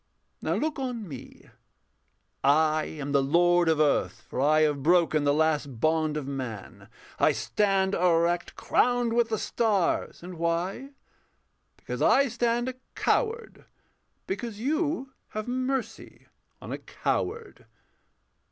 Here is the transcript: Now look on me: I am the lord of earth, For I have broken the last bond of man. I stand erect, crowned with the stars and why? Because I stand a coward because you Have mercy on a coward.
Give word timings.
Now 0.41 0.55
look 0.55 0.79
on 0.79 1.07
me: 1.07 1.47
I 2.43 2.85
am 2.85 3.11
the 3.11 3.21
lord 3.21 3.69
of 3.69 3.79
earth, 3.79 4.25
For 4.27 4.41
I 4.41 4.61
have 4.61 4.81
broken 4.81 5.25
the 5.25 5.31
last 5.33 5.79
bond 5.79 6.17
of 6.17 6.25
man. 6.25 6.89
I 7.19 7.33
stand 7.33 7.93
erect, 7.93 8.55
crowned 8.55 9.13
with 9.13 9.29
the 9.29 9.37
stars 9.37 10.23
and 10.23 10.39
why? 10.39 10.89
Because 11.77 12.01
I 12.01 12.29
stand 12.29 12.67
a 12.67 12.73
coward 12.95 13.65
because 14.25 14.59
you 14.59 15.13
Have 15.37 15.47
mercy 15.47 16.25
on 16.59 16.71
a 16.71 16.79
coward. 16.79 17.67